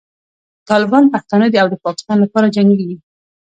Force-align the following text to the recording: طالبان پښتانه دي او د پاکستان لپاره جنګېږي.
طالبان 0.69 1.03
پښتانه 1.13 1.45
دي 1.51 1.57
او 1.61 1.67
د 1.71 1.75
پاکستان 1.85 2.17
لپاره 2.21 2.53
جنګېږي. 2.55 2.97